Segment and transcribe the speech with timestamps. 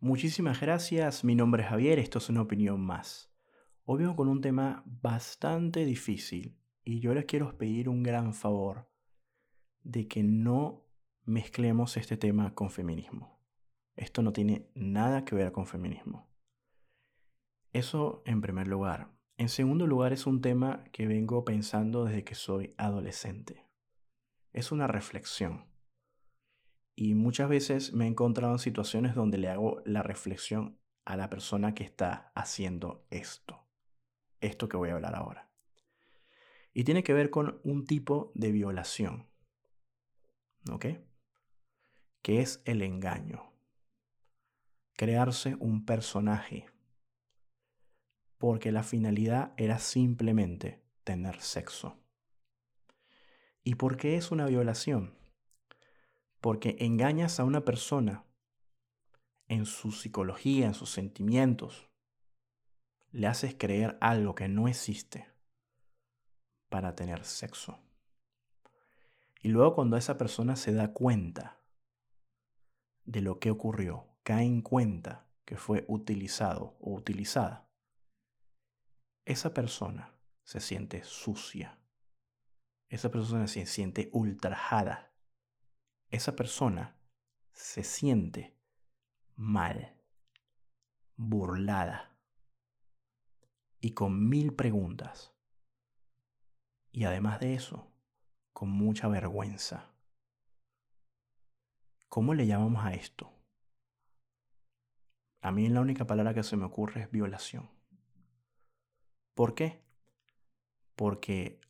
[0.00, 3.32] Muchísimas gracias, mi nombre es Javier, esto es una opinión más.
[3.84, 8.88] Hoy vengo con un tema bastante difícil y yo les quiero pedir un gran favor
[9.82, 10.86] de que no
[11.24, 13.40] mezclemos este tema con feminismo.
[13.96, 16.30] Esto no tiene nada que ver con feminismo.
[17.72, 19.10] Eso en primer lugar.
[19.36, 23.66] En segundo lugar es un tema que vengo pensando desde que soy adolescente.
[24.52, 25.66] Es una reflexión.
[27.00, 31.30] Y muchas veces me he encontrado en situaciones donde le hago la reflexión a la
[31.30, 33.68] persona que está haciendo esto.
[34.40, 35.48] Esto que voy a hablar ahora.
[36.74, 39.28] Y tiene que ver con un tipo de violación.
[40.72, 40.86] ¿Ok?
[42.20, 43.52] Que es el engaño.
[44.94, 46.66] Crearse un personaje.
[48.38, 51.96] Porque la finalidad era simplemente tener sexo.
[53.62, 55.16] ¿Y por qué es una violación?
[56.40, 58.24] Porque engañas a una persona
[59.48, 61.88] en su psicología, en sus sentimientos.
[63.10, 65.26] Le haces creer algo que no existe
[66.68, 67.80] para tener sexo.
[69.40, 71.60] Y luego cuando esa persona se da cuenta
[73.04, 77.70] de lo que ocurrió, cae en cuenta que fue utilizado o utilizada,
[79.24, 81.78] esa persona se siente sucia.
[82.88, 85.07] Esa persona se siente ultrajada
[86.10, 86.96] esa persona
[87.52, 88.56] se siente
[89.36, 89.94] mal,
[91.16, 92.16] burlada
[93.80, 95.34] y con mil preguntas.
[96.90, 97.92] Y además de eso,
[98.52, 99.92] con mucha vergüenza.
[102.08, 103.32] ¿Cómo le llamamos a esto?
[105.40, 107.70] A mí la única palabra que se me ocurre es violación.
[109.34, 109.84] ¿Por qué?
[110.96, 111.60] Porque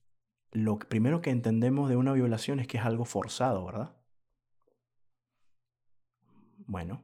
[0.53, 3.98] lo primero que entendemos de una violación es que es algo forzado, ¿verdad?
[6.69, 7.03] Bueno,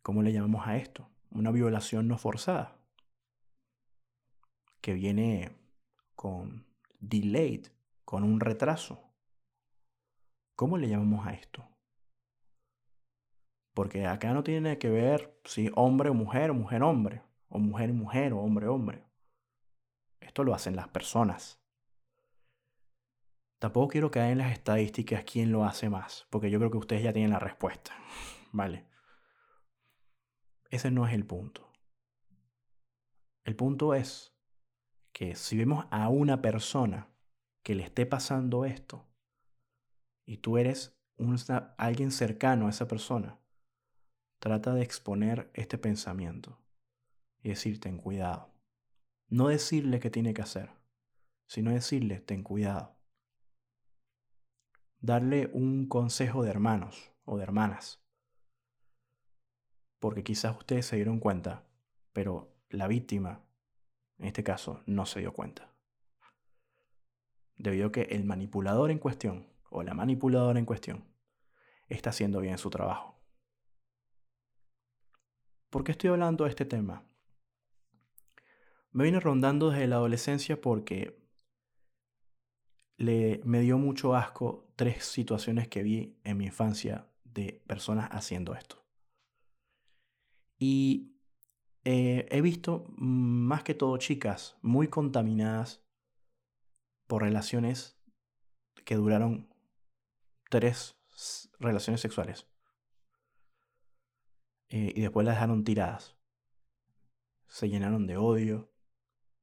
[0.00, 1.10] ¿cómo le llamamos a esto?
[1.32, 2.78] Una violación no forzada,
[4.80, 5.58] que viene
[6.14, 6.64] con
[7.00, 7.66] delayed,
[8.04, 9.02] con un retraso.
[10.54, 11.66] ¿Cómo le llamamos a esto?
[13.74, 17.92] Porque acá no tiene que ver si hombre o mujer, o mujer hombre, o mujer
[17.92, 19.04] mujer, o hombre hombre.
[20.20, 21.60] Esto lo hacen las personas.
[23.58, 27.02] Tampoco quiero caer en las estadísticas quién lo hace más, porque yo creo que ustedes
[27.02, 27.92] ya tienen la respuesta.
[28.52, 28.86] ¿Vale?
[30.70, 31.68] Ese no es el punto.
[33.44, 34.32] El punto es
[35.12, 37.08] que si vemos a una persona
[37.62, 39.06] que le esté pasando esto
[40.24, 40.96] y tú eres
[41.78, 43.40] alguien cercano a esa persona,
[44.38, 46.62] trata de exponer este pensamiento
[47.42, 48.54] y decir ten cuidado.
[49.28, 50.70] No decirle qué tiene que hacer,
[51.46, 52.97] sino decirle ten cuidado
[55.00, 58.02] darle un consejo de hermanos o de hermanas.
[59.98, 61.64] Porque quizás ustedes se dieron cuenta,
[62.12, 63.44] pero la víctima,
[64.18, 65.72] en este caso, no se dio cuenta.
[67.56, 71.04] Debido a que el manipulador en cuestión, o la manipuladora en cuestión,
[71.88, 73.18] está haciendo bien su trabajo.
[75.70, 77.04] ¿Por qué estoy hablando de este tema?
[78.92, 81.20] Me vine rondando desde la adolescencia porque
[82.96, 88.54] le, me dio mucho asco tres situaciones que vi en mi infancia de personas haciendo
[88.54, 88.86] esto.
[90.56, 91.16] Y
[91.82, 95.84] eh, he visto más que todo chicas muy contaminadas
[97.08, 97.98] por relaciones
[98.84, 99.52] que duraron
[100.48, 100.96] tres
[101.58, 102.46] relaciones sexuales.
[104.68, 106.16] Eh, y después las dejaron tiradas.
[107.48, 108.72] Se llenaron de odio,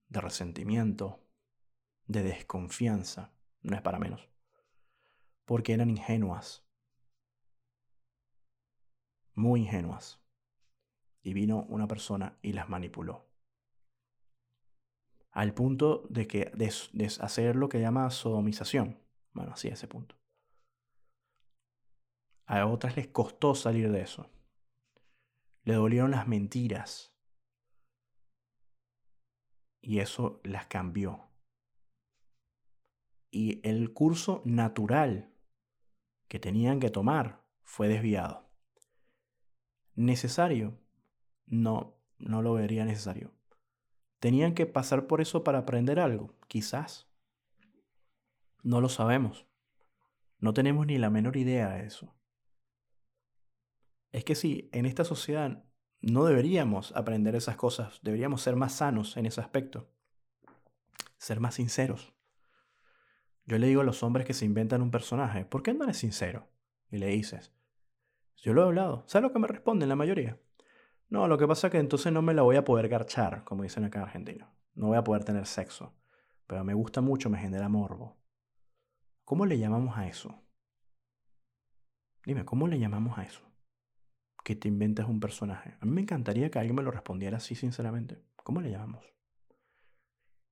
[0.07, 1.27] de resentimiento,
[2.05, 4.29] de desconfianza no es para menos.
[5.45, 6.65] Porque eran ingenuas.
[9.33, 10.21] Muy ingenuas.
[11.21, 13.25] Y vino una persona y las manipuló.
[15.31, 16.67] Al punto de que de,
[17.21, 18.99] hacer lo que llama sodomización.
[19.33, 20.15] Bueno, así a ese punto.
[22.45, 24.29] A otras les costó salir de eso.
[25.63, 27.13] Le dolieron las mentiras.
[29.81, 31.25] Y eso las cambió
[33.35, 35.29] y el curso natural
[36.27, 38.49] que tenían que tomar fue desviado.
[39.95, 40.79] ¿Necesario?
[41.45, 43.31] No, no lo vería necesario.
[44.19, 46.33] ¿Tenían que pasar por eso para aprender algo?
[46.47, 47.07] Quizás.
[48.63, 49.45] No lo sabemos.
[50.39, 52.15] No tenemos ni la menor idea de eso.
[54.11, 55.63] Es que sí, en esta sociedad
[56.01, 59.89] no deberíamos aprender esas cosas, deberíamos ser más sanos en ese aspecto,
[61.17, 62.14] ser más sinceros.
[63.45, 65.97] Yo le digo a los hombres que se inventan un personaje, ¿por qué no eres
[65.97, 66.47] sincero?
[66.89, 67.53] Y le dices,
[68.37, 69.03] Yo lo he hablado.
[69.07, 70.39] ¿Sabes lo que me responden la mayoría?
[71.09, 73.63] No, lo que pasa es que entonces no me la voy a poder garchar, como
[73.63, 74.25] dicen acá en.
[74.73, 75.93] No voy a poder tener sexo.
[76.47, 78.17] Pero me gusta mucho, me genera morbo.
[79.23, 80.43] ¿Cómo le llamamos a eso?
[82.25, 83.41] Dime, ¿cómo le llamamos a eso?
[84.43, 85.75] Que te inventas un personaje.
[85.79, 88.23] A mí me encantaría que alguien me lo respondiera así, sinceramente.
[88.35, 89.05] ¿Cómo le llamamos?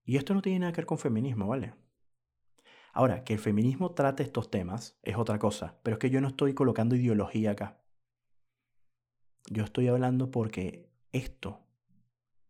[0.05, 1.73] Y esto no tiene nada que ver con feminismo, ¿vale?
[2.95, 6.27] Ahora, que el feminismo trate estos temas es otra cosa, pero es que yo no
[6.27, 7.81] estoy colocando ideología acá.
[9.49, 11.65] Yo estoy hablando porque esto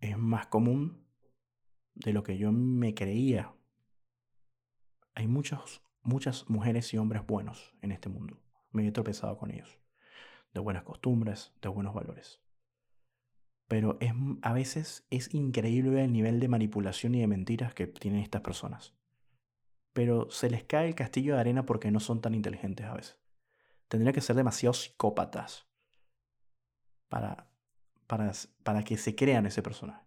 [0.01, 1.07] es más común
[1.95, 3.56] de lo que yo me creía.
[5.16, 8.38] Hay muchas, muchas mujeres y hombres buenos en este mundo.
[8.72, 9.80] Me he tropezado con ellos.
[10.54, 12.42] De buenas costumbres, de buenos valores.
[13.69, 13.98] Pero
[14.42, 18.94] a veces es increíble el nivel de manipulación y de mentiras que tienen estas personas
[19.94, 23.19] pero se les cae el castillo de arena porque no son tan inteligentes a veces.
[23.88, 25.68] Tendría que ser demasiado psicópatas
[27.07, 27.48] para,
[28.07, 28.31] para,
[28.63, 30.04] para que se crean ese personaje.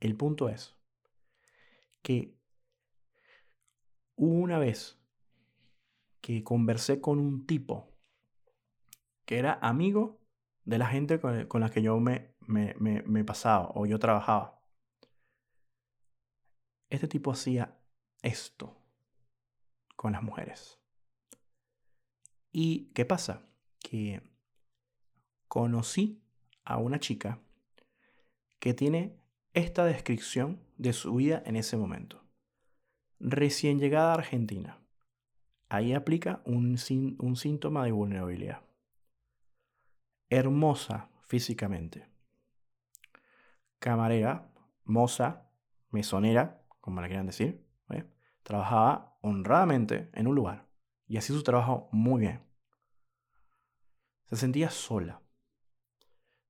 [0.00, 0.76] El punto es
[2.02, 2.36] que
[4.16, 4.98] una vez
[6.20, 7.88] que conversé con un tipo
[9.24, 10.20] que era amigo
[10.64, 14.61] de la gente con, la que yo me, me, me pasaba o yo trabajaba.
[16.92, 17.74] Este tipo hacía
[18.20, 18.76] esto
[19.96, 20.78] con las mujeres.
[22.52, 23.48] ¿Y qué pasa?
[23.80, 24.20] Que
[25.48, 26.22] conocí
[26.64, 27.40] a una chica
[28.58, 29.18] que tiene
[29.54, 32.22] esta descripción de su vida en ese momento.
[33.20, 34.78] Recién llegada a Argentina.
[35.70, 36.76] Ahí aplica un,
[37.18, 38.60] un síntoma de vulnerabilidad.
[40.28, 42.06] Hermosa físicamente.
[43.78, 44.52] Camarera,
[44.84, 45.48] moza,
[45.90, 47.64] mesonera, como le quieran decir,
[48.42, 50.68] trabajaba honradamente en un lugar
[51.06, 52.42] y hacía su trabajo muy bien.
[54.28, 55.22] Se sentía sola,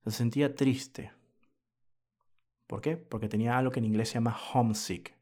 [0.03, 1.13] se sentía triste.
[2.67, 2.97] ¿Por qué?
[2.97, 5.15] Porque tenía algo que en inglés se llama homesick.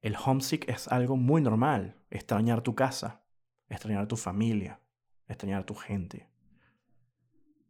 [0.00, 3.22] El homesick es algo muy normal, extrañar tu casa,
[3.68, 4.80] extrañar tu familia,
[5.28, 6.30] extrañar tu gente.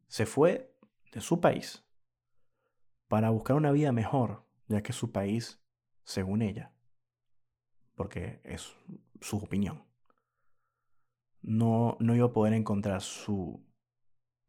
[0.06, 0.72] Se fue
[1.12, 1.84] de su país
[3.08, 5.60] para buscar una vida mejor, ya que su país,
[6.04, 6.72] según ella,
[7.96, 8.72] porque es
[9.20, 9.84] su opinión,
[11.42, 13.66] no, no iba a poder encontrar su,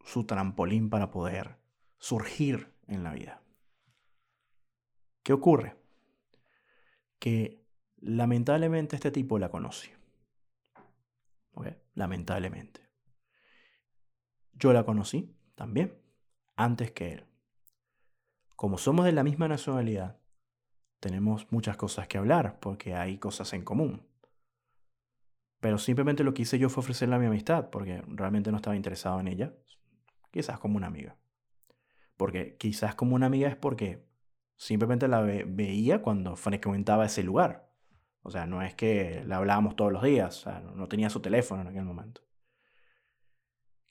[0.05, 1.57] su trampolín para poder
[1.97, 3.41] surgir en la vida.
[5.23, 5.75] ¿Qué ocurre?
[7.17, 7.65] Que
[7.97, 9.97] lamentablemente este tipo la conoce.
[11.93, 12.89] Lamentablemente.
[14.53, 15.99] Yo la conocí también,
[16.55, 17.30] antes que él
[18.61, 20.19] como somos de la misma nacionalidad,
[20.99, 24.05] tenemos muchas cosas que hablar porque hay cosas en común.
[25.59, 29.19] Pero simplemente lo que hice yo fue ofrecerle mi amistad porque realmente no estaba interesado
[29.19, 29.55] en ella.
[30.29, 31.17] Quizás como una amiga.
[32.17, 34.05] Porque quizás como una amiga es porque
[34.57, 37.67] simplemente la veía cuando frecuentaba ese lugar.
[38.21, 41.69] O sea, no es que la hablábamos todos los días, no tenía su teléfono en
[41.69, 42.21] aquel momento.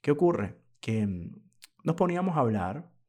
[0.00, 0.60] ¿Qué ocurre?
[0.78, 1.42] Que mm,
[1.82, 2.99] nos poníamos a hablar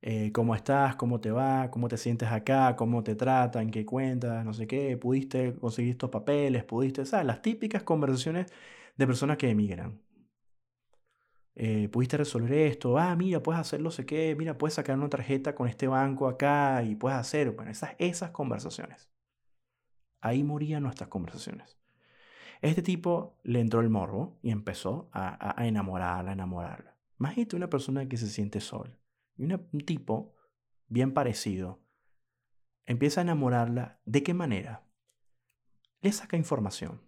[0.00, 4.44] eh, cómo estás, cómo te va, cómo te sientes acá, cómo te tratan, qué cuentas,
[4.44, 7.26] no sé qué, pudiste conseguir estos papeles, pudiste, ¿sabes?
[7.26, 8.46] Las típicas conversaciones
[8.96, 10.00] de personas que emigran.
[11.56, 15.08] Eh, pudiste resolver esto, ah, mira, puedes hacer no sé qué, mira, puedes sacar una
[15.08, 19.10] tarjeta con este banco acá y puedes hacer, bueno, esas, esas conversaciones.
[20.20, 21.76] Ahí morían nuestras conversaciones.
[22.62, 26.96] Este tipo le entró el morbo y empezó a, a enamorarla, a enamorarla.
[27.18, 28.97] Imagínate una persona que se siente sola
[29.38, 30.34] y un tipo
[30.88, 31.80] bien parecido
[32.86, 34.00] empieza a enamorarla.
[34.04, 34.86] ¿De qué manera?
[36.00, 37.02] Le saca información.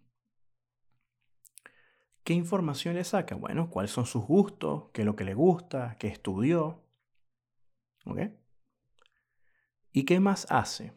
[2.22, 3.34] ¿Qué información le saca?
[3.34, 6.84] Bueno, cuáles son sus gustos, qué es lo que le gusta, qué estudió.
[8.04, 8.20] ¿Ok?
[9.92, 10.92] ¿Y qué más hace?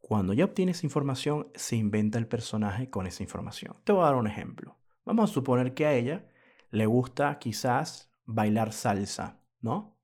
[0.00, 3.76] Cuando ya obtienes información, se inventa el personaje con esa información.
[3.84, 4.76] Te voy a dar un ejemplo.
[5.04, 6.28] Vamos a suponer que a ella
[6.70, 9.41] le gusta quizás bailar salsa.
[9.62, 9.98] ¿No?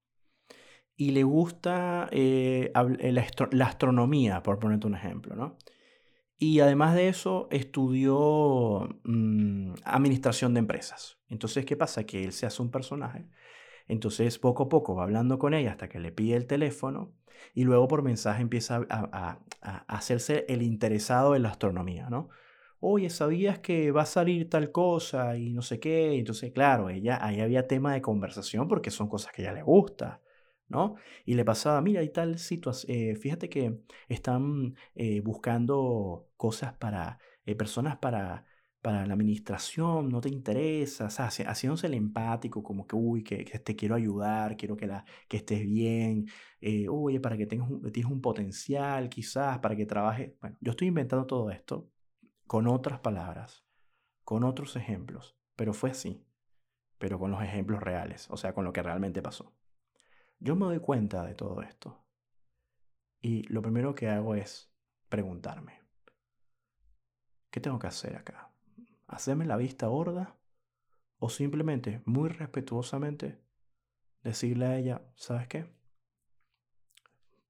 [0.97, 5.57] Y le gusta eh, eh, la, astronomía, por ponerte un ejemplo, ¿no?
[6.39, 11.19] Y además de eso, estudió mm, administración de empresas.
[11.29, 12.05] Entonces, ¿qué pasa?
[12.05, 13.29] Que él se hace un personaje.
[13.89, 17.15] Entonces, poco a poco va hablando con ella hasta que le pide el teléfono
[17.55, 22.29] y luego por mensaje empieza a, a hacerse el interesado en la astronomía, ¿no?
[22.81, 26.15] Oye, ¿sabías que va a salir tal cosa y no sé qué?
[26.19, 29.63] Entonces, claro, ella, ahí había tema de conversación porque son cosas que a ella le
[29.63, 30.23] gusta,
[30.69, 30.97] ¿no?
[31.25, 37.19] Y le pasaba, mira, hay tal situación, eh, fíjate que están eh, buscando cosas para
[37.47, 38.45] eh, personas para,
[38.81, 43.45] para la administración, no te interesa, o sea, haciéndose el empático, como que, uy, que,
[43.45, 46.27] te quiero ayudar, quiero que, la, que estés bien,
[46.61, 50.33] eh, oye, para que tengas un, tienes un potencial quizás, para que trabajes.
[50.41, 51.89] Bueno, yo estoy inventando todo esto
[52.49, 53.67] con otras palabras,
[54.25, 56.27] con otros ejemplos, pero fue así,
[56.97, 59.55] pero con los ejemplos reales, o sea, con lo que realmente pasó.
[60.41, 62.03] Yo me doy cuenta de todo esto
[63.21, 64.73] y lo primero que hago es
[65.11, 65.83] preguntarme,
[67.51, 68.51] ¿qué tengo que hacer acá?
[69.07, 70.35] ¿Hacerme la vista gorda?
[71.19, 73.43] ¿O simplemente, muy respetuosamente,
[74.23, 75.67] decirle a ella, ¿sabes qué?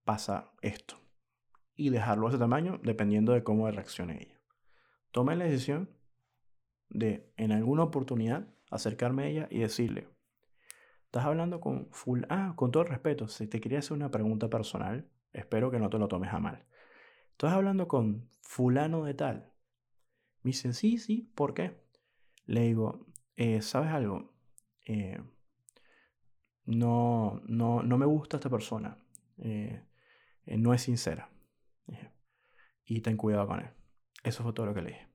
[0.05, 0.97] Pasa esto.
[1.76, 4.38] Y dejarlo a ese tamaño dependiendo de cómo reaccione ella.
[5.11, 5.91] Tomé la decisión
[6.91, 10.09] de, en alguna oportunidad, acercarme a ella y decirle,
[11.05, 12.23] estás hablando con full...
[12.29, 15.91] Ah, con todo el respeto, si te quería hacer una pregunta personal, espero que no
[15.91, 16.67] te lo tomes a mal.
[17.33, 19.53] Estás hablando con fulano de tal.
[20.43, 21.81] Me dicen, sí, sí, ¿por qué?
[22.47, 24.33] Le digo, eh, ¿sabes algo?
[24.87, 25.21] Eh,
[26.65, 28.99] no, no, no me gusta esta persona.
[29.38, 29.83] Eh,
[30.47, 31.31] no es sincera.
[32.85, 33.77] y ten cuidado con él.
[34.23, 35.09] Eso fue todo lo que le dije.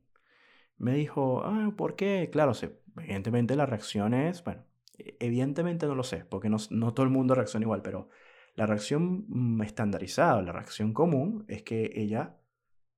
[0.77, 2.29] Me dijo, ah, ¿por qué?
[2.31, 2.53] Claro,
[2.97, 4.65] evidentemente la reacción es, bueno,
[4.97, 8.09] e, evidentemente no lo sé, porque no, no todo el mundo reacciona igual, pero
[8.55, 12.37] la reacción mm, estandarizada, la reacción común es que ella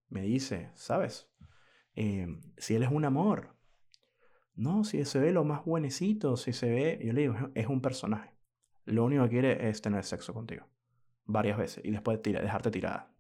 [0.09, 1.29] me dice, ¿sabes?
[1.95, 3.55] Em, si él es un amor.
[4.55, 7.81] No, si se ve lo más buenecito, si se ve, yo le digo, es un
[7.81, 8.35] personaje.
[8.85, 10.67] Lo único que quiere es tener sexo contigo.
[11.25, 11.83] Varias veces.
[11.83, 13.13] Y después dejarte tirada.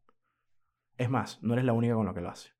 [0.97, 2.54] Es más, no eres la única con lo que lo hace.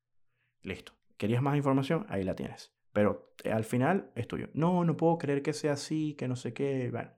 [0.62, 0.92] Listo.
[1.16, 2.06] ¿Querías más información?
[2.08, 2.72] Ahí la tienes.
[2.92, 4.48] Pero eh, al final es tuyo.
[4.54, 6.90] No, no puedo creer que sea así, que no sé qué.
[6.90, 7.10] Bueno.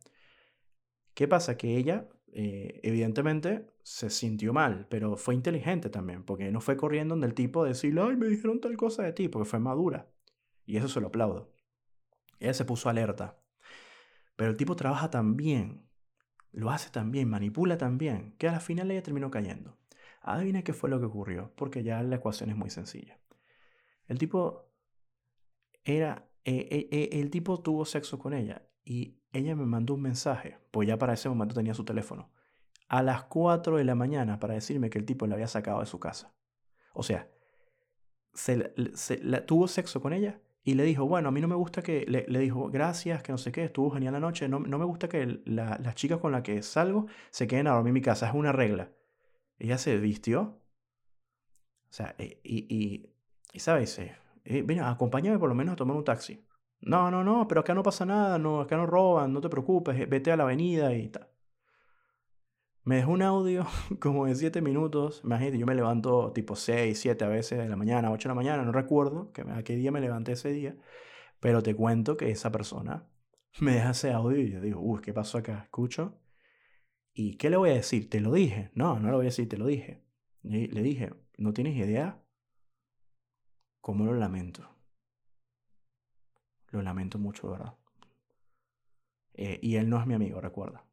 [1.15, 1.57] ¿Qué pasa?
[1.57, 7.15] Que ella, eh, evidentemente, se sintió mal, pero fue inteligente también, porque no fue corriendo
[7.15, 10.11] donde el tipo decirle, ay, me dijeron tal cosa de ti, porque fue madura.
[10.67, 11.53] Y eso se lo aplaudo.
[12.39, 13.41] Ella se puso alerta.
[14.37, 15.89] Pero el tipo trabaja tan bien,
[16.53, 19.77] lo hace tan bien, manipula tan bien, que a la final ella terminó cayendo.
[20.23, 23.19] Adivina qué fue lo que ocurrió, porque ya la ecuación es muy sencilla.
[24.09, 24.73] El tipo
[25.85, 30.03] era, eh, eh, eh, el tipo tuvo sexo con ella y ella me mandó un
[30.03, 32.31] mensaje, pues ya para ese momento tenía su teléfono,
[32.89, 35.87] a las 4 de la mañana para decirme que el tipo la había sacado de
[35.87, 36.35] su casa.
[36.95, 37.31] O sea,
[38.33, 38.57] se,
[39.47, 42.39] tuvo sexo con ella y le dijo, bueno, a mí no me gusta que, le,
[42.39, 45.41] dijo, gracias, que no sé qué, estuvo genial la noche, no, no me gusta que
[45.45, 48.53] las chicas con las que salgo se queden a dormir en mi casa, es una
[48.53, 48.91] regla.
[49.59, 50.61] Ella se vistió,
[51.91, 53.18] o sea, y
[53.57, 56.45] sabes, eh, eh, ven, acompáñame por lo menos a tomar un taxi.
[56.81, 59.99] No, no, no, pero acá no pasa nada, no, acá no roban, no te preocupes,
[60.01, 61.29] eh, vete a la avenida y tal.
[62.85, 63.67] Me dejó un audio
[64.01, 65.21] como de 7 minutos.
[65.25, 68.35] Imagínate, yo me levanto tipo 6, 7 a veces de la mañana, 8 de la
[68.35, 70.77] mañana, no recuerdo que, a qué día me levanté ese día.
[71.41, 73.07] Pero te cuento que esa persona
[73.61, 75.63] me deja ese audio y yo digo, uy, ¿qué pasó acá?
[75.65, 76.19] Escucho.
[77.13, 78.09] ¿Y qué le voy a decir?
[78.11, 78.71] ¿Te lo dije?
[78.75, 80.03] No, no lo voy a decir, te lo dije.
[80.43, 82.23] le dije, ¿no tienes idea
[83.89, 84.69] cómo lo lamento.
[86.73, 87.75] Lo lamento mucho, ¿verdad?
[89.33, 90.85] Eh, y él no es mi amigo, recuerda.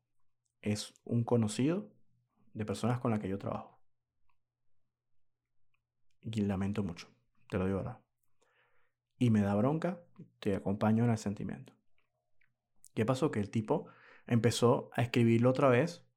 [0.61, 1.91] Es un conocido
[2.53, 3.77] de personas con las que yo trabajo.
[6.21, 7.09] Y lamento mucho,
[7.49, 7.99] te lo digo, ¿verdad?
[9.19, 10.01] Y me da bronca,
[10.39, 11.73] te acompaño en el sentimiento.
[12.93, 13.29] ¿Qué pasó?
[13.29, 13.87] Que el tipo
[14.25, 16.07] empezó a escribirlo otra vez.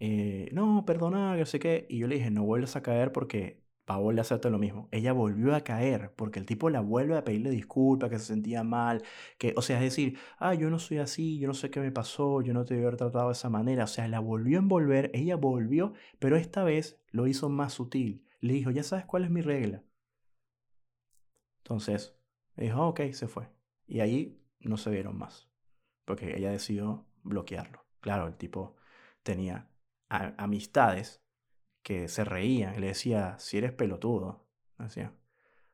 [0.00, 1.86] Eh, no, perdona, que sé qué.
[1.88, 3.62] Y yo le dije, no vuelvas a caer porque
[3.98, 4.88] va a hacerte lo mismo.
[4.90, 8.62] Ella volvió a caer porque el tipo la vuelve a pedirle disculpas, que se sentía
[8.62, 9.02] mal,
[9.38, 11.90] que, o sea, es decir, ah, yo no soy así, yo no sé qué me
[11.92, 13.84] pasó, yo no te haber tratado de esa manera.
[13.84, 18.26] O sea, la volvió a envolver, ella volvió, pero esta vez lo hizo más sutil.
[18.40, 19.82] Le dijo, ya sabes cuál es mi regla.
[21.58, 22.16] Entonces,
[22.56, 23.48] dijo, ok, se fue.
[23.86, 25.48] Y ahí no se vieron más,
[26.04, 27.84] porque ella decidió bloquearlo.
[28.00, 28.76] Claro, el tipo
[29.22, 29.68] tenía
[30.08, 31.19] amistades
[31.82, 32.80] que se reían.
[32.80, 34.46] Le decía, si eres pelotudo.
[34.78, 35.12] Decía.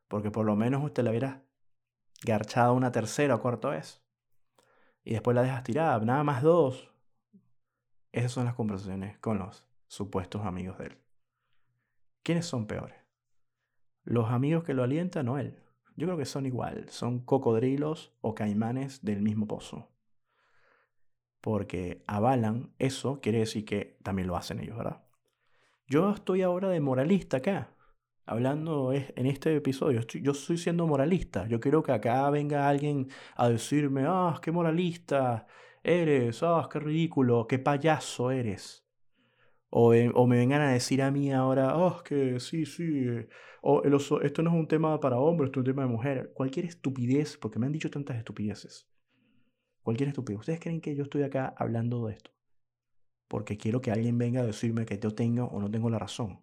[0.08, 1.44] Porque por lo menos usted la hubiera
[2.24, 4.02] garchado una tercera o cuarta vez.
[5.04, 5.98] Y después la dejas tirada.
[6.00, 6.92] Nada más dos.
[8.12, 10.98] Esas son las conversaciones con los supuestos amigos de él.
[12.22, 12.96] ¿Quiénes son peores?
[14.04, 15.62] ¿Los amigos que lo alientan o él?
[15.96, 16.88] Yo creo que son igual.
[16.88, 19.88] Son cocodrilos o caimanes del mismo pozo.
[21.40, 25.05] Porque avalan eso, quiere decir que también lo hacen ellos, ¿verdad?
[25.88, 27.72] Yo estoy ahora de moralista acá,
[28.24, 30.00] hablando en este episodio.
[30.20, 31.46] yo estoy siendo moralista.
[31.46, 35.46] Yo quiero que acá venga alguien a decirme, ah, qué moralista
[35.84, 38.84] eres, ah, qué ridículo, qué payaso eres.
[39.70, 43.06] O, me vengan a decir a mí ahora, oh, que sí, sí,
[43.62, 43.82] o
[44.22, 46.32] esto no es un tema para hombres, esto es un tema de mujer.
[46.34, 48.88] Cualquier estupidez, porque me han dicho tantas estupideces.
[49.84, 50.40] Cualquier estupidez.
[50.40, 52.35] ¿Ustedes creen que yo estoy acá hablando de esto?
[53.28, 56.40] Porque quiero que alguien venga a decirme que yo tengo o no tengo la razón.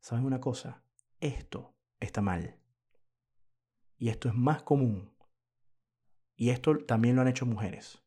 [0.00, 0.82] ¿Saben una cosa?
[1.20, 2.58] Esto está mal.
[3.96, 5.12] Y esto es más común.
[6.36, 8.00] Y esto también lo han hecho mujeres.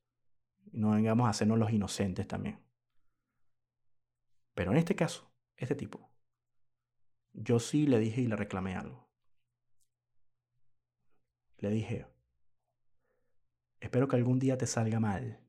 [0.72, 2.60] No vengamos a hacernos los inocentes también.
[4.54, 6.10] Pero en este caso, este tipo,
[7.34, 9.10] yo sí le dije y le reclamé algo.
[11.58, 12.08] Le dije,
[13.82, 15.41] espero que algún día te salga mal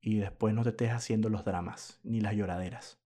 [0.00, 3.00] y después no te estés haciendo los dramas ni las lloraderas.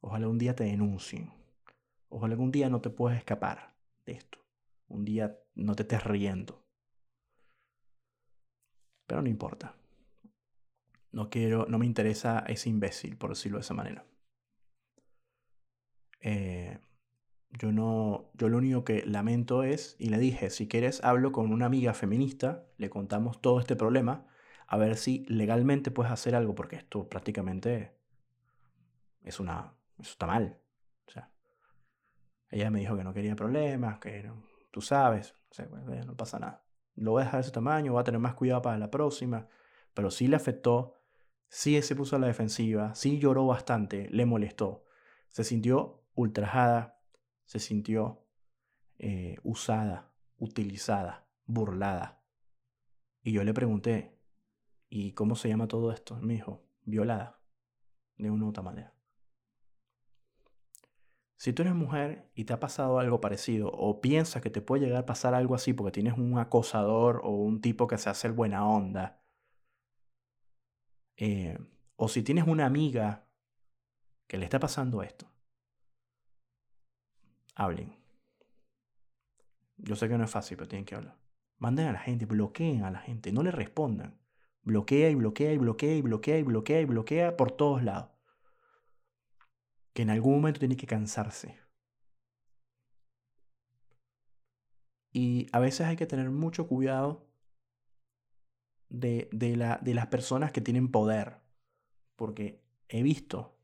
[0.00, 1.32] Ojalá un día te denuncien.
[2.08, 3.74] Ojalá algún día no te puedas escapar
[4.06, 4.38] de esto.
[4.88, 6.64] Un día no te estés riendo.
[9.06, 9.74] Pero no importa.
[11.12, 14.04] No quiero, no me interesa ese imbécil, por decirlo de esa manera.
[16.20, 16.78] Eh,
[17.50, 21.52] yo no, yo lo único que lamento es, y le dije, si quieres hablo con
[21.52, 24.26] una amiga feminista, le contamos todo este problema,
[24.68, 27.96] a ver si legalmente puedes hacer algo, porque esto prácticamente
[29.22, 30.60] es una, eso está mal.
[31.06, 31.32] O sea,
[32.50, 34.30] ella me dijo que no quería problemas, que
[34.70, 35.34] tú sabes,
[36.06, 36.62] no pasa nada.
[36.96, 39.48] Lo voy a dejar de ese tamaño, voy a tener más cuidado para la próxima,
[39.94, 40.92] pero sí le afectó,
[41.48, 44.84] sí se puso a la defensiva, sí lloró bastante, le molestó,
[45.30, 47.00] se sintió ultrajada,
[47.46, 48.26] se sintió
[48.98, 52.22] eh, usada, utilizada, burlada.
[53.22, 54.17] Y yo le pregunté,
[54.88, 56.16] ¿y cómo se llama todo esto?
[56.20, 57.40] Me dijo, violada,
[58.16, 58.94] de una u otra manera.
[61.36, 64.84] Si tú eres mujer y te ha pasado algo parecido o piensas que te puede
[64.84, 68.26] llegar a pasar algo así porque tienes un acosador o un tipo que se hace
[68.26, 69.22] el buena onda,
[71.16, 71.58] eh,
[71.96, 73.28] o si tienes una amiga
[74.26, 75.30] que le está pasando esto,
[77.54, 77.96] hablen.
[79.76, 81.16] Yo sé que no es fácil, pero tienen que hablar.
[81.58, 84.18] Manden a la gente, bloqueen a la gente, no le respondan.
[84.62, 88.10] Bloquea y bloquea y bloquea y bloquea y bloquea y bloquea por todos lados.
[89.92, 91.58] Que en algún momento tiene que cansarse.
[95.10, 97.26] Y a veces hay que tener mucho cuidado
[98.88, 101.38] de, de, la, de las personas que tienen poder.
[102.16, 103.58] Porque he visto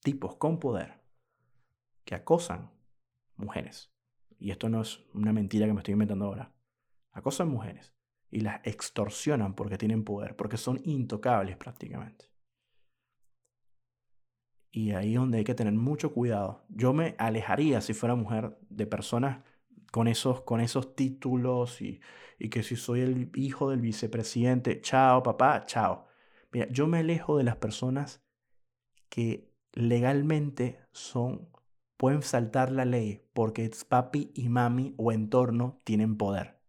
[0.00, 1.00] tipos con poder
[2.04, 2.70] que acosan
[3.36, 3.92] mujeres.
[4.38, 6.52] Y esto no es una mentira que me estoy inventando ahora.
[7.12, 7.94] Acosan mujeres
[8.30, 12.30] y las extorsionan porque tienen poder, porque son intocables prácticamente.
[14.72, 16.64] Y ahí es donde hay que tener mucho cuidado.
[16.68, 19.42] Yo me alejaría si fuera mujer de personas
[19.90, 22.00] con esos, con esos títulos y,
[22.38, 26.06] y que si soy el hijo del vicepresidente, chao papá, chao.
[26.52, 28.22] Mira, yo me alejo de las personas
[29.08, 31.48] que legalmente son
[31.96, 36.59] pueden saltar la ley porque papi y mami o entorno tienen poder.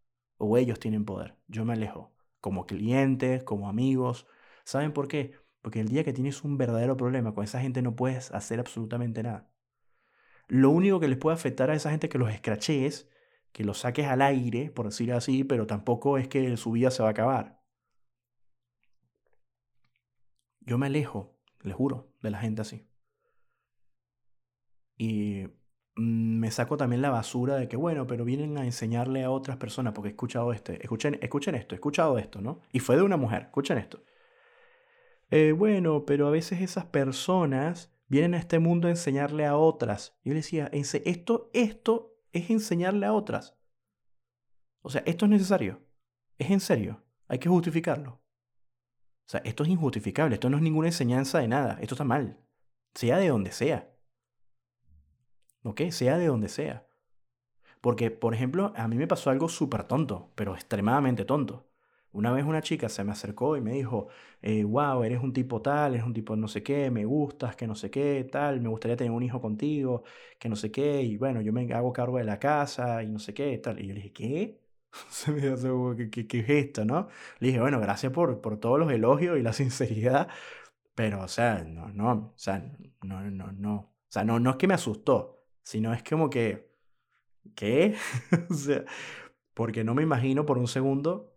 [0.43, 1.35] O ellos tienen poder.
[1.47, 2.11] Yo me alejo.
[2.39, 4.25] Como clientes, como amigos.
[4.63, 5.35] ¿Saben por qué?
[5.61, 9.21] Porque el día que tienes un verdadero problema con esa gente no puedes hacer absolutamente
[9.21, 9.51] nada.
[10.47, 13.07] Lo único que les puede afectar a esa gente que los escraches,
[13.51, 17.03] que los saques al aire, por decir así, pero tampoco es que su vida se
[17.03, 17.61] va a acabar.
[20.61, 22.87] Yo me alejo, les juro, de la gente así.
[24.97, 25.47] Y
[25.95, 29.93] me saco también la basura de que, bueno, pero vienen a enseñarle a otras personas,
[29.93, 32.61] porque he escuchado este, escuchen, escuchen esto, he escuchado esto, ¿no?
[32.71, 34.03] Y fue de una mujer, escuchen esto.
[35.31, 40.17] Eh, bueno, pero a veces esas personas vienen a este mundo a enseñarle a otras.
[40.23, 43.57] Yo le decía, esto, esto es enseñarle a otras.
[44.81, 45.79] O sea, esto es necesario.
[46.37, 47.03] Es en serio.
[47.27, 48.21] Hay que justificarlo.
[49.25, 50.35] O sea, esto es injustificable.
[50.35, 51.77] Esto no es ninguna enseñanza de nada.
[51.81, 52.37] Esto está mal.
[52.95, 53.90] Sea de donde sea.
[55.63, 55.81] ¿Ok?
[55.91, 56.85] Sea de donde sea.
[57.81, 61.67] Porque, por ejemplo, a mí me pasó algo súper tonto, pero extremadamente tonto.
[62.13, 64.09] Una vez una chica se me acercó y me dijo,
[64.65, 67.67] wow, eh, eres un tipo tal, eres un tipo no sé qué, me gustas, que
[67.67, 70.03] no sé qué, tal, me gustaría tener un hijo contigo,
[70.37, 73.19] que no sé qué, y bueno, yo me hago cargo de la casa y no
[73.19, 73.79] sé qué, tal.
[73.79, 74.61] Y yo le dije, ¿qué?
[75.09, 75.69] se me hace,
[76.11, 77.07] ¿qué, qué, es esto, no?
[77.39, 80.27] Le dije, bueno, gracias por, por todos los elogios y la sinceridad,
[80.95, 82.59] pero, o sea, no, no, o sea,
[83.03, 83.75] no, no, no.
[83.75, 86.71] O sea, no, no es que me asustó, sino es como que,
[87.55, 87.95] ¿qué?
[88.49, 88.85] o sea,
[89.53, 91.33] porque no me imagino por un segundo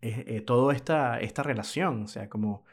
[0.00, 2.64] eh, eh, toda esta, esta relación, o sea, como,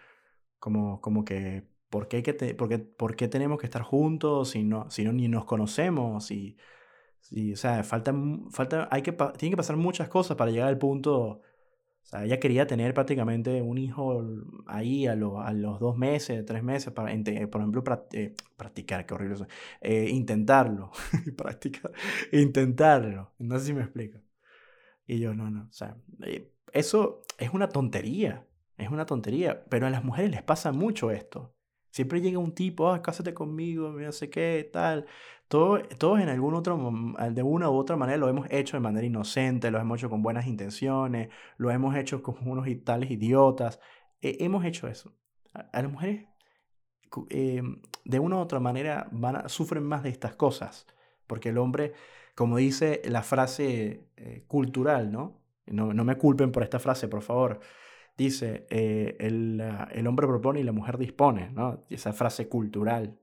[0.59, 5.03] como, como que, ¿por qué, que por, qué, tenemos que estar juntos si no, si
[5.03, 6.31] no ni nos conocemos?
[6.31, 6.57] Y,
[7.53, 8.13] o sea, falta,
[8.51, 11.41] falta, hay que, tiene que pasar muchas cosas para llegar al punto,
[12.05, 14.23] O sea, ella quería tener prácticamente un hijo
[14.67, 17.11] ahí a, los dos meses, tres meses, para,
[17.49, 19.47] por ejemplo, eh, practicar, qué horrible eso.
[19.81, 20.91] Eh, intentarlo,
[21.35, 21.91] practicar,
[22.31, 23.33] intentarlo.
[23.39, 24.19] No sé si me explico.
[25.07, 28.45] Y yo, no, no, o sea, eh, eso es una tontería,
[28.77, 31.54] es una tontería, pero a las mujeres les pasa mucho esto.
[31.95, 35.05] Siempre llega un tipo, ah, cásate conmigo, no sé qué, tal.
[35.47, 36.77] Todo, todos en algún otro,
[37.31, 40.21] de una u otra manera lo hemos hecho de manera inocente, lo hemos hecho con
[40.21, 43.79] buenas intenciones, lo hemos hecho con unos tales idiotas.
[44.21, 45.13] hemos hecho eso.
[45.53, 46.25] A, las mujeres,
[47.29, 47.61] eh,
[48.03, 50.87] de una u otra manera, van sufren más de estas cosas.
[51.27, 51.93] Porque el hombre,
[52.35, 55.39] como dice la frase eh, cultural, ¿no?
[55.67, 55.93] ¿no?
[55.93, 57.61] No me culpen por esta frase, por favor
[58.17, 61.85] dice, eh, el, el, hombre propone y la mujer dispone, ¿no?
[61.89, 63.19] esa frase cultural.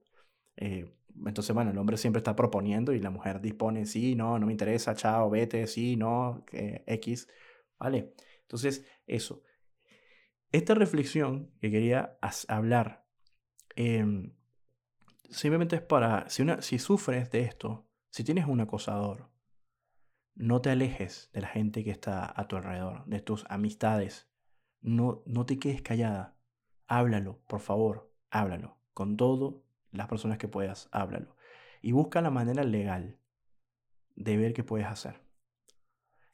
[0.56, 0.92] Eh,
[1.26, 4.52] entonces, bueno, el hombre siempre está proponiendo y la mujer dispone, sí, no, no me
[4.52, 7.28] interesa, chao, vete, sí, no, X,
[7.78, 8.14] ¿vale?
[8.42, 9.42] Entonces, eso.
[10.52, 13.06] Esta reflexión que quería hablar,
[13.76, 14.34] em,
[15.30, 19.30] simplemente es para, si, una, si sufres de esto, si tienes un acosador,
[20.34, 24.28] no te alejes de la gente que está a tu alrededor, de tus amistades,
[24.82, 26.36] no, no te quedes callada.
[26.86, 28.76] Háblalo, por favor, háblalo.
[28.92, 29.54] Con todas
[29.90, 31.36] las personas que puedas, háblalo.
[31.80, 33.18] Y busca la manera legal
[34.14, 35.22] de ver qué puedes hacer.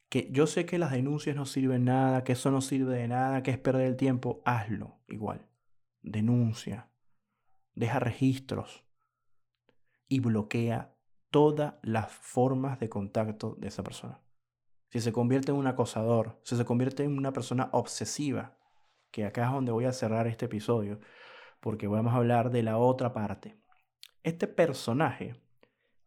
[0.09, 3.43] Que yo sé que las denuncias no sirven nada, que eso no sirve de nada,
[3.43, 4.43] que es perder el tiempo.
[4.45, 5.47] Hazlo igual.
[6.03, 6.89] Denuncia.
[7.75, 8.85] Deja registros.
[10.09, 10.95] Y bloquea
[11.31, 14.23] todas las formas de contacto de esa persona
[14.91, 18.57] si se convierte en un acosador, si se convierte en una persona obsesiva,
[19.11, 21.01] que acá es donde voy a cerrar este episodio,
[21.61, 23.61] porque vamos a hablar de la otra parte.
[24.23, 25.41] Este personaje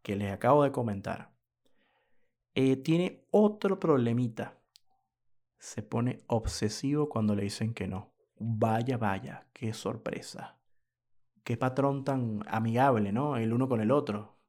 [0.02, 1.32] que les acabo de comentar
[2.54, 4.58] eh, tiene otro problemita.
[5.58, 8.14] Se pone obsesivo cuando le dicen que no.
[8.38, 10.60] Vaya, vaya, qué sorpresa.
[11.44, 13.38] Qué patrón tan amigable, ¿no?
[13.38, 14.40] El uno con el otro.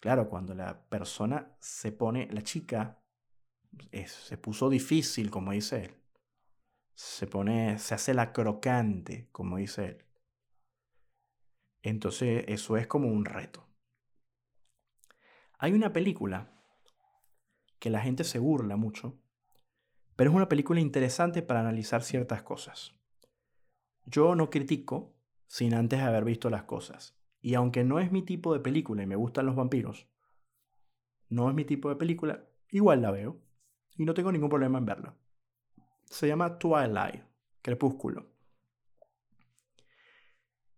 [0.00, 3.03] Claro, cuando la persona se pone, la chica
[4.06, 5.94] se puso difícil, como dice él.
[6.94, 10.04] Se pone, se hace la crocante, como dice él.
[11.82, 13.66] Entonces, eso es como un reto.
[15.58, 16.52] Hay una película
[17.78, 19.18] que la gente se burla mucho,
[20.16, 22.94] pero es una película interesante para analizar ciertas cosas.
[24.06, 25.14] Yo no critico
[25.46, 27.16] sin antes haber visto las cosas.
[27.40, 30.08] Y aunque no es mi tipo de película y me gustan los vampiros,
[31.28, 33.40] no es mi tipo de película, igual la veo
[33.96, 35.14] y no tengo ningún problema en verlo.
[36.04, 37.22] Se llama Twilight,
[37.62, 38.26] Crepúsculo.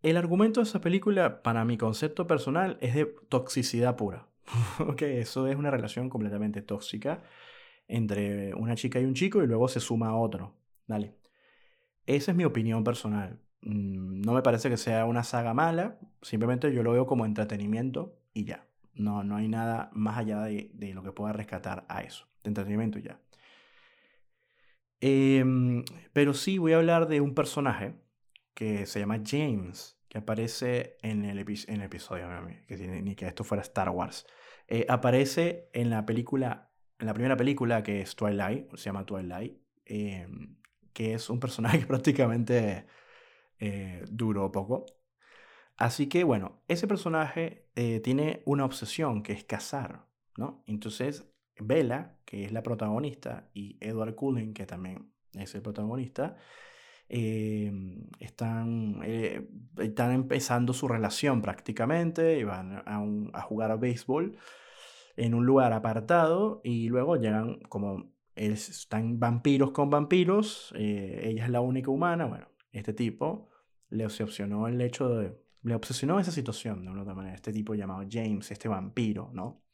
[0.02, 4.28] El argumento de esa película, para mi concepto personal, es de toxicidad pura.
[5.00, 7.22] eso es una relación completamente tóxica
[7.88, 10.54] entre una chica y un chico y luego se suma a otro.
[10.86, 11.16] Dale.
[12.06, 13.40] Esa es mi opinión personal.
[13.62, 18.16] Mm, no me parece que sea una saga mala, simplemente yo lo veo como entretenimiento
[18.32, 18.66] y ya.
[18.96, 22.98] No, no hay nada más allá de, de lo que pueda rescatar a eso entretenimiento
[22.98, 23.20] ya.
[25.00, 27.94] Em, pero sí voy a hablar de un personaje
[28.54, 32.28] que se llama James, que aparece en el, en el episodio,
[32.66, 34.26] que ni que esto fuera Star Wars.
[34.68, 39.58] Eh, aparece en la película, en la primera película que es Twilight, se llama Twilight,
[39.84, 40.56] em,
[40.92, 42.86] que es un personaje que prácticamente
[43.58, 44.86] eh, duró poco.
[45.76, 50.62] Así que bueno, ese personaje eh, tiene una obsesión que es cazar, ¿no?
[50.66, 56.36] Entonces Bella, que es la protagonista, y Edward Cullen, que también es el protagonista,
[57.08, 64.36] em, están, eh, están empezando su relación prácticamente y van a, jugar a béisbol
[65.16, 71.50] en un lugar apartado y luego llegan como están vampiros con vampiros, eh, ella es
[71.50, 73.48] la única humana, bueno, este tipo
[73.88, 75.32] le obsesionó el hecho de,
[75.66, 79.64] le obsesionó esa situación de una otra manera, este tipo llamado James, este vampiro, ¿no?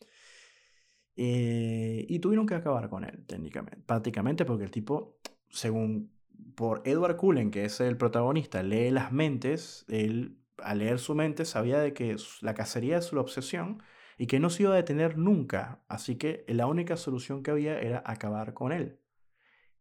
[1.17, 5.19] Eh, y tuvieron que acabar con él, técnicamente, prácticamente porque el tipo,
[5.51, 6.11] según
[6.55, 11.45] por Edward Cullen, que es el protagonista, lee las mentes, él al leer su mente
[11.45, 13.83] sabía de que la cacería es su obsesión
[14.17, 17.79] y que no se iba a detener nunca, así que la única solución que había
[17.81, 18.99] era acabar con él.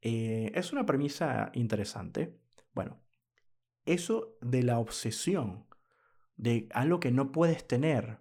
[0.02, 2.39] Eh, es una premisa interesante.
[2.74, 3.00] Bueno,
[3.86, 5.67] eso de la obsesión,
[6.41, 8.17] de algo que no puedes tener,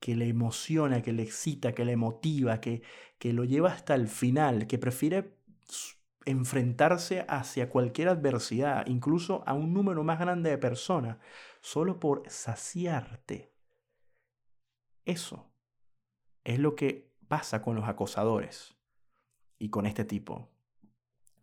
[0.00, 2.82] que le emociona, que le excita, que le motiva, que,
[3.18, 5.36] que lo lleva hasta el final, que prefiere
[6.24, 11.18] enfrentarse hacia cualquier adversidad, incluso a un número más grande de personas,
[11.60, 13.52] solo por saciarte.
[15.04, 15.48] Eso
[16.42, 18.74] es lo que pasa con los acosadores
[19.60, 20.50] y con este tipo.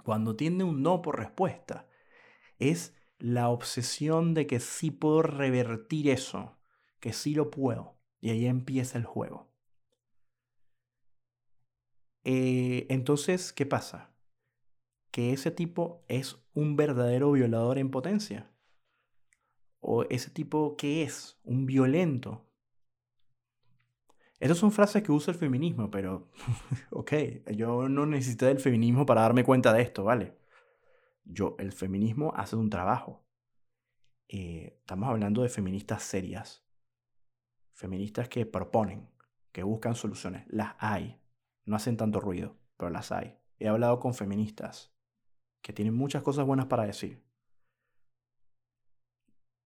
[0.04, 1.88] Cuando tiene un no por respuesta,
[2.58, 6.58] es la obsesión de que sí puedo revertir eso,
[7.00, 7.98] que sí lo puedo.
[8.22, 9.50] Y ahí empieza el juego.
[12.24, 14.12] Eh, entonces, ¿qué pasa?
[15.12, 18.52] Que ese tipo es un verdadero violador en potencia.
[19.80, 21.40] O ese tipo, ¿qué es?
[21.44, 22.46] Un violento.
[24.40, 26.30] Estas son frases que usa el feminismo, pero,
[26.92, 27.14] ok,
[27.56, 30.39] yo no necesité del feminismo para darme cuenta de esto, ¿vale?
[31.32, 33.24] Yo, el feminismo hace un trabajo.
[34.28, 36.66] Eh, estamos hablando de feministas serias.
[37.74, 39.08] Feministas que proponen,
[39.52, 40.46] que buscan soluciones.
[40.48, 41.22] Las hay.
[41.66, 43.38] No hacen tanto ruido, pero las hay.
[43.60, 44.92] He hablado con feministas
[45.62, 47.24] que tienen muchas cosas buenas para decir.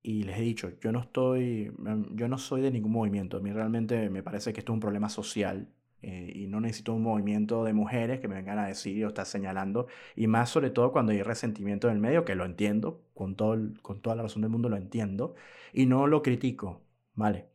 [0.01, 3.37] Y les he dicho, yo no estoy, mm, yo no soy de ningún movimiento.
[3.37, 5.73] A mí realmente me parece que esto es un problema social
[6.03, 9.25] eh, y no necesito un movimiento de mujeres que me vengan a decir o estar
[9.25, 9.87] señalando.
[10.15, 13.57] Y más sobre todo cuando hay resentimiento en el medio, que lo entiendo, con, todo
[13.81, 15.35] con toda la razón del mundo lo entiendo.
[15.71, 16.81] Y no lo critico,
[17.15, 17.49] ¿vale?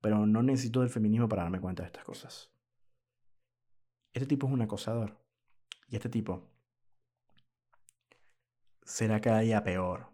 [0.00, 2.50] Pero no necesito del feminismo para darme cuenta de estas cosas.
[4.14, 5.18] Este tipo es un acosador.
[5.88, 6.48] Y este tipo
[8.82, 10.06] será cada día peor.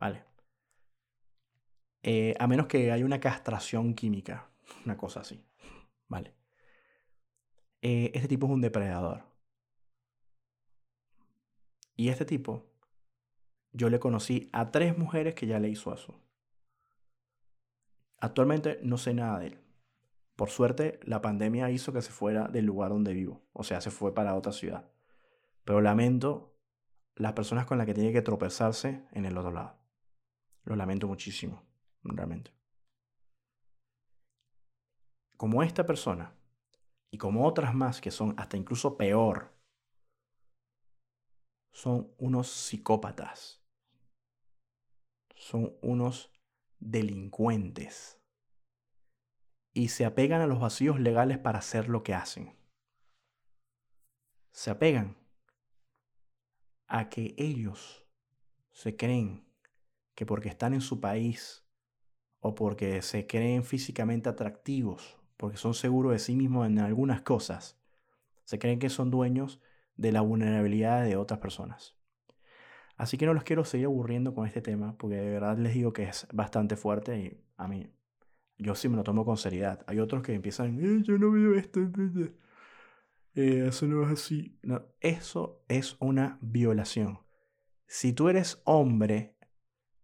[0.00, 0.24] ¿Vale?
[2.02, 4.48] Eh, a menos que haya una castración química,
[4.86, 5.44] una cosa así.
[6.08, 6.34] ¿Vale?
[7.82, 9.24] Eh, este tipo es un depredador.
[11.96, 12.70] Y este tipo,
[13.72, 16.20] yo le conocí a tres mujeres que ya le hizo eso.
[18.20, 19.60] Actualmente no sé nada de él.
[20.36, 23.42] Por suerte, la pandemia hizo que se fuera del lugar donde vivo.
[23.52, 24.90] O sea, se fue para otra ciudad.
[25.64, 26.56] Pero lamento
[27.16, 29.76] las personas con las que tiene que tropezarse en el otro lado.
[30.64, 31.64] Lo lamento muchísimo,
[32.04, 32.52] realmente.
[35.38, 36.36] Como esta persona
[37.12, 39.56] y como otras más que son hasta incluso peor,
[41.70, 43.64] son unos psicópatas.
[45.36, 46.32] Son unos
[46.80, 48.20] delincuentes
[49.72, 52.58] y se apegan a los vacíos legales para hacer lo que hacen.
[54.50, 55.16] Se apegan
[56.88, 58.04] a que ellos
[58.72, 59.46] se creen
[60.16, 61.64] que porque están en su país
[62.40, 67.78] o porque se creen físicamente atractivos, porque son seguros de sí mismos en algunas cosas,
[68.44, 69.60] se creen que son dueños
[69.96, 71.96] de la vulnerabilidad de otras personas.
[72.96, 75.92] Así que no los quiero seguir aburriendo con este tema, porque de verdad les digo
[75.92, 77.88] que es bastante fuerte y a mí
[78.58, 79.84] yo sí me lo tomo con seriedad.
[79.86, 81.80] Hay otros que empiezan, eh, yo no veo esto.
[83.34, 84.58] Eh, eso no es así.
[84.62, 87.20] No, eso es una violación.
[87.86, 89.36] Si tú eres hombre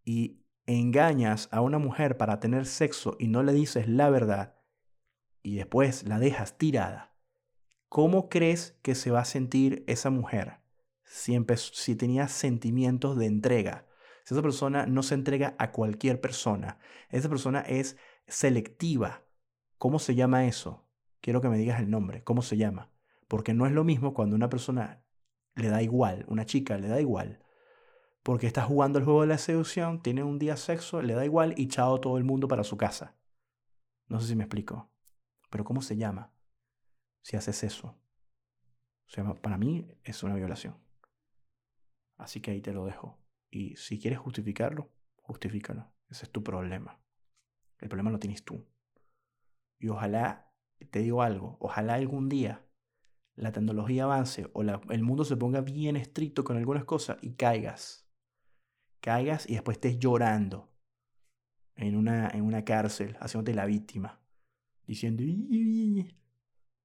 [0.04, 4.53] y engañas a una mujer para tener sexo y no le dices la verdad
[5.44, 7.14] y después la dejas tirada,
[7.88, 10.58] ¿cómo crees que se va a sentir esa mujer
[11.04, 11.38] si,
[11.72, 13.86] si tenía sentimientos de entrega?
[14.24, 16.78] Si esa persona no se entrega a cualquier persona,
[17.10, 19.22] esa persona es selectiva.
[19.76, 20.88] ¿Cómo se llama eso?
[21.20, 22.24] Quiero que me digas el nombre.
[22.24, 22.90] ¿Cómo se llama?
[23.28, 25.04] Porque no es lo mismo cuando una persona
[25.56, 27.44] le da igual, una chica le da igual,
[28.22, 31.52] porque está jugando el juego de la seducción, tiene un día sexo, le da igual
[31.58, 33.14] y chao todo el mundo para su casa.
[34.08, 34.93] No sé si me explico.
[35.54, 36.32] Pero ¿cómo se llama?
[37.22, 37.96] Si haces eso.
[39.40, 40.76] para mí es una violación.
[42.16, 43.20] Así que ahí te lo dejo.
[43.52, 44.90] Y si quieres justificarlo,
[45.22, 45.92] justifícalo.
[46.08, 47.00] Ese es tu problema.
[47.78, 48.66] El problema lo tienes tú.
[49.78, 50.52] Y ojalá,
[50.90, 52.66] te digo algo, ojalá algún día
[53.36, 58.10] la tecnología avance o el mundo se ponga bien estricto con algunas cosas y caigas.
[58.98, 60.74] Caigas y después estés llorando
[61.76, 64.23] en una, en una cárcel, haciéndote la víctima.
[64.86, 65.22] Diciendo...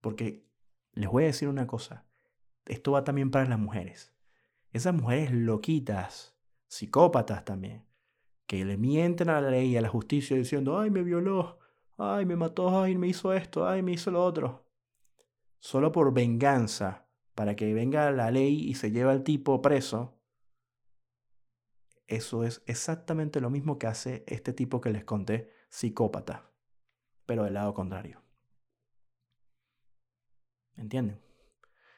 [0.02, 0.46] Porque
[0.94, 2.06] les voy a decir una cosa.
[2.66, 4.14] Esto va también para las mujeres.
[4.72, 6.36] Esas mujeres loquitas,
[6.68, 7.86] psicópatas también,
[8.46, 11.60] que le mienten a la ley y a la justicia diciendo, ay, me violó,
[11.98, 14.66] ay, me mató, ay, me hizo esto, ay, me hizo lo otro.
[15.60, 20.20] Solo por venganza, para que venga la ley y se lleve al tipo preso.
[22.08, 26.49] Eso es exactamente lo mismo que hace este tipo que les conté, psicópata,
[27.30, 28.24] pero del lado contrario.
[30.76, 31.22] ¿Entienden?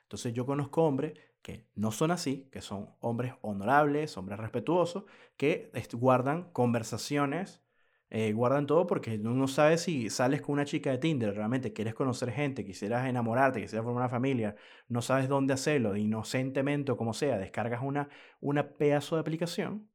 [0.01, 5.05] Entonces yo conozco hombres que no son así, que son hombres honorables, hombres respetuosos,
[5.37, 7.61] que guardan conversaciones,
[8.09, 11.95] eh, guardan todo porque no sabe si sales con una chica de Tinder, realmente quieres
[11.95, 14.57] conocer gente, quisieras enamorarte, quisieras formar una familia,
[14.89, 18.09] no sabes dónde hacerlo, inocentemente o como sea, descargas una,
[18.41, 19.89] una pedazo de aplicación,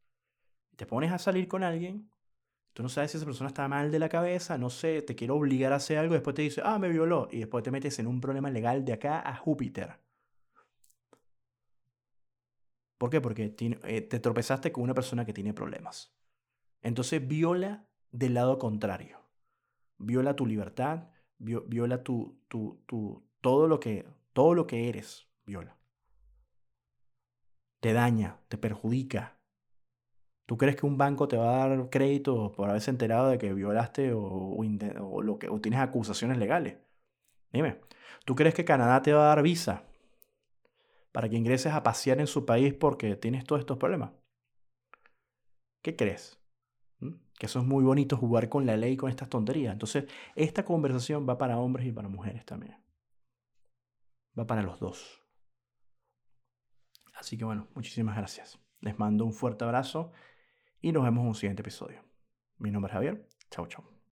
[0.77, 2.11] te pones a salir con alguien,
[2.77, 5.33] tú no sabes si esa persona está mal de la cabeza, no sé, te quiere
[5.33, 8.07] obligar a hacer algo, después te dice, ah, me violó, y después te metes en
[8.07, 9.99] un problema legal de acá a Júpiter.
[12.99, 13.23] ¿Por qué?
[13.23, 16.15] Porque eh, te tropezaste con una persona que tiene problemas.
[16.83, 19.21] Entonces viola del lado contrario.
[19.97, 21.09] Viola tu libertad,
[21.39, 25.27] viola tu, tu, tu, todo, lo que, todo lo que eres.
[25.47, 25.79] Viola.
[27.81, 29.36] Te daña, te perjudica.
[30.47, 33.53] ¿Tú crees que un banco te va a dar crédito por haberse enterado de que
[33.53, 34.63] violaste o,
[35.23, 36.79] lo que, o tienes acusaciones legales?
[37.53, 37.81] Dime,
[38.25, 39.85] ¿tú crees que Canadá te va a dar visa
[41.11, 44.13] para que ingreses a pasear en su país porque tienes todos estos problemas?
[45.83, 46.41] ¿Qué crees?
[47.01, 47.15] ¿Mm?
[47.39, 49.73] Que eso es muy bonito jugar con la ley y con estas tonterías.
[49.73, 50.05] Entonces,
[50.37, 52.77] esta conversación va para hombres y para mujeres también.
[54.39, 55.25] Va para los dos.
[57.15, 58.61] Así que bueno, muchísimas gracias.
[58.81, 60.13] Les mando un fuerte abrazo
[60.87, 62.01] y nos vemos en un siguiente episodio.
[62.59, 63.29] Mi nombre es Javier.
[63.51, 63.96] Chao, chao.